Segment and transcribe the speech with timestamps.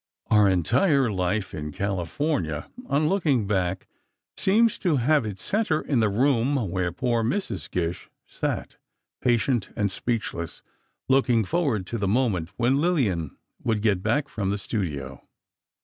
[0.31, 3.85] Our entire life in California on looking back,
[4.35, 7.69] seems to have its centre in the room where poor Mrs.
[7.69, 8.77] Gish sat,
[9.21, 10.63] patient and speechless,
[11.07, 15.21] looking forward to the moment when Lillian would get back from the studio.